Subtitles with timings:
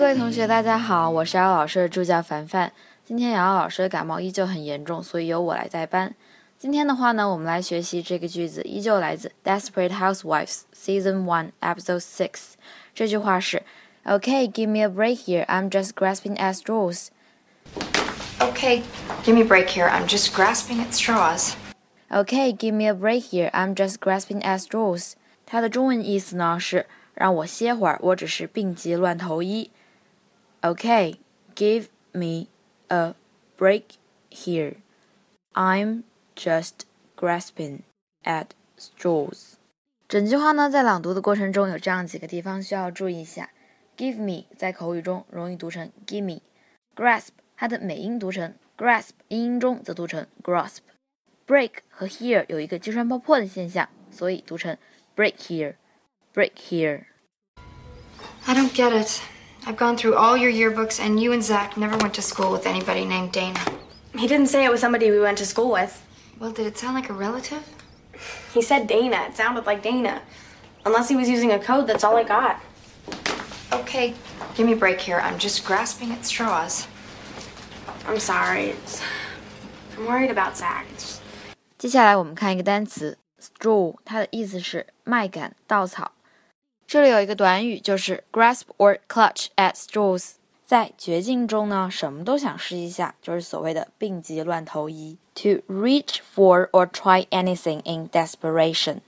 [0.00, 2.72] 各位同学，大家好，我是瑶老师的助教凡凡。
[3.04, 6.14] 今天瑶瑶老师的感冒依旧很严重，所以由我来代班。
[6.58, 12.52] 今天的话呢，我们来学习这个句子，依旧来自《Desperate Housewives》Season One Episode Six。
[12.94, 13.62] 这句话是：
[14.04, 15.44] Okay, give me a break here.
[15.46, 17.08] I'm just grasping at straws.
[18.38, 18.82] Okay,
[19.24, 19.88] give me a break here.
[19.88, 21.54] I'm just grasping at straws.
[22.10, 23.50] Okay, give me a break here.
[23.52, 25.12] I'm just grasping at straws.
[25.44, 29.71] 它的中文意思呢是 让我歇会儿，我只是病急乱投医。
[30.61, 32.47] OK，give me
[32.89, 33.15] a
[33.57, 33.83] break
[34.29, 34.75] here.
[35.53, 36.03] I'm
[36.35, 36.81] just
[37.15, 37.79] grasping
[38.23, 39.53] at straws.
[40.07, 43.49] 整句话呢，在朗读的过程中有这样几个地方需要注意一下。
[43.97, 46.41] Give me 在口语中容易读成 gimme。
[46.95, 50.79] Grasp 它的美音读成 grasp，英音中则读成 grasp。
[51.47, 54.77] Break 和 here 有一个击穿爆破的现象，所以读成
[55.15, 55.75] break here。
[56.34, 57.06] break here.
[58.46, 59.22] I don't get it.
[59.66, 62.66] I've gone through all your yearbooks, and you and Zach never went to school with
[62.66, 63.60] anybody named Dana.
[64.16, 66.02] He didn't say it was somebody we went to school with.
[66.38, 67.62] Well, did it sound like a relative?
[68.54, 69.26] He said Dana.
[69.28, 70.22] It sounded like Dana.
[70.86, 72.60] Unless he was using a code, that's all I got.
[73.72, 74.14] Okay,
[74.54, 75.20] give me a break here.
[75.20, 76.88] I'm just grasping at straws.
[78.06, 78.70] I'm sorry.
[78.70, 79.02] It's...
[79.96, 80.86] I'm worried about Zach.
[80.94, 81.20] It's...
[81.76, 86.12] 接下来我们看一个单词 straw，它的意思是麦秆、稻草。
[86.87, 90.33] 这里有一个短语，就是 grasp or clutch at straws。
[90.63, 95.17] 在绝境中呢，什么都想试一下，就是所谓的病急乱投医。
[95.35, 98.99] To reach for or try anything in desperation。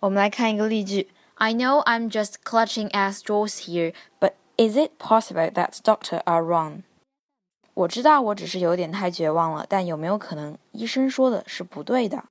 [0.00, 6.42] 我们来看一个例句：I know I'm just clutching at straws here, but is it possible that doctor are
[6.42, 6.82] wrong？
[7.74, 12.24] 我知道我只是有点太绝望了，但有没有可能医生说的是不对的？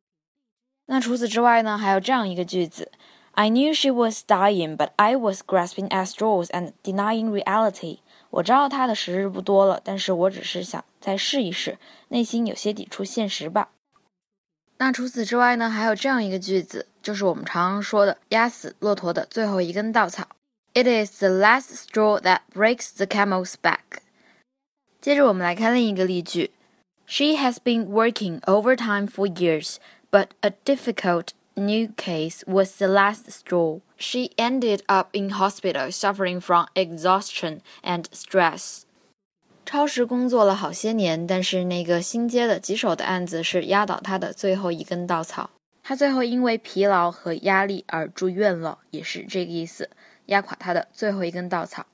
[0.87, 2.91] 那除此之外呢，还有这样一个句子
[3.32, 7.98] ：I knew she was dying, but I was grasping at straws and denying reality。
[8.30, 11.78] 我知道她的时日不多了，但是我只是想再试一试，
[12.08, 13.70] 内心有些抵触现实吧。
[14.78, 20.26] 那除此之外呢，还有这样一个句子，就是我们常常说的压死骆驼的最后一根稻草：
[20.74, 24.00] It is the last straw that breaks the camel's back。
[25.00, 26.50] 接着我们来看另一个例句：
[27.06, 33.79] She has been working overtime for years。but a difficult new case was the last straw.
[33.97, 38.83] She ended up in hospital suffering from exhaustion and stress.
[39.65, 45.51] 超时工作了好些年，但是那个新接的棘手的案子是压倒他的最后一根稻草。
[45.83, 49.89] 他最后因为疲劳和压力而住院了，也是这个意思，
[50.27, 51.85] 压垮他的最后一根稻草。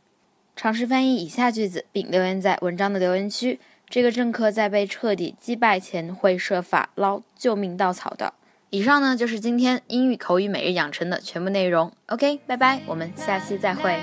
[0.55, 3.59] 尝试翻译以下句子，并留言在文章的留言区。
[3.89, 8.33] 这个政客在被彻底击败前会设法捞救命稻草的。
[8.69, 11.91] 以上呢就是今天英语口语每日养成的全部内容。
[12.07, 13.97] OK，拜拜，我们下期再会。